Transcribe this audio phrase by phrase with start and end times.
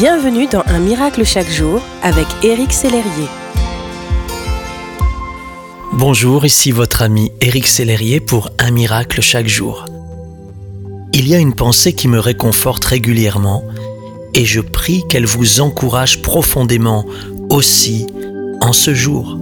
[0.00, 3.26] Bienvenue dans Un miracle chaque jour avec Éric Sellerier.
[5.92, 9.86] Bonjour, ici votre ami Éric Sellerier pour Un miracle chaque jour.
[11.12, 13.64] Il y a une pensée qui me réconforte régulièrement
[14.34, 17.04] et je prie qu'elle vous encourage profondément
[17.50, 18.06] aussi
[18.60, 19.36] en ce jour.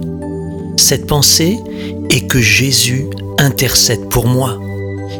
[0.75, 1.59] Cette pensée
[2.09, 3.05] est que Jésus
[3.37, 4.59] intercède pour moi.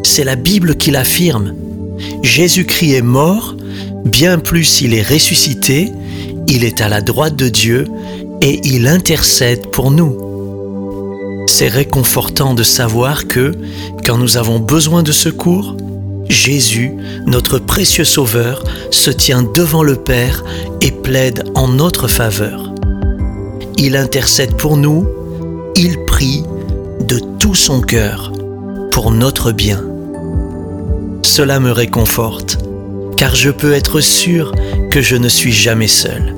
[0.04, 1.54] C'est la Bible qui l'affirme.
[2.24, 3.56] Jésus-Christ est mort
[4.08, 5.92] Bien plus, il est ressuscité,
[6.48, 7.84] il est à la droite de Dieu
[8.42, 11.46] et il intercède pour nous.
[11.46, 13.52] C'est réconfortant de savoir que,
[14.06, 15.76] quand nous avons besoin de secours,
[16.30, 16.94] Jésus,
[17.26, 20.42] notre précieux Sauveur, se tient devant le Père
[20.80, 22.74] et plaide en notre faveur.
[23.78, 25.06] Il intercède pour nous,
[25.76, 26.44] il prie
[27.02, 28.32] de tout son cœur
[28.92, 29.84] pour notre bien.
[31.24, 32.58] Cela me réconforte
[33.18, 34.54] car je peux être sûr
[34.92, 36.36] que je ne suis jamais seul.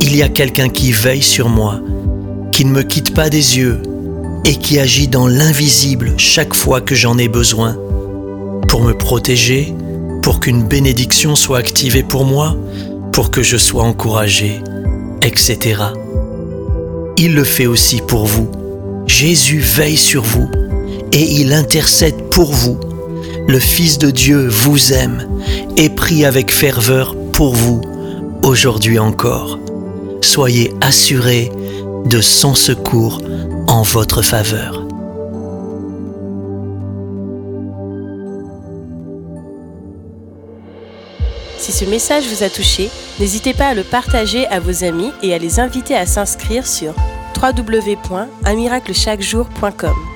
[0.00, 1.80] Il y a quelqu'un qui veille sur moi,
[2.52, 3.80] qui ne me quitte pas des yeux
[4.44, 7.76] et qui agit dans l'invisible chaque fois que j'en ai besoin,
[8.68, 9.74] pour me protéger,
[10.22, 12.56] pour qu'une bénédiction soit activée pour moi,
[13.12, 14.60] pour que je sois encouragé,
[15.22, 15.82] etc.
[17.16, 18.50] Il le fait aussi pour vous.
[19.06, 20.50] Jésus veille sur vous
[21.12, 22.78] et il intercède pour vous
[23.48, 25.26] le Fils de Dieu vous aime
[25.76, 27.80] et prie avec ferveur pour vous
[28.42, 29.58] aujourd'hui encore.
[30.20, 31.52] Soyez assurés
[32.06, 33.20] de son secours
[33.68, 34.82] en votre faveur.
[41.58, 45.34] Si ce message vous a touché, n'hésitez pas à le partager à vos amis et
[45.34, 46.94] à les inviter à s'inscrire sur
[47.40, 50.15] www.unmiraclechaquejour.com.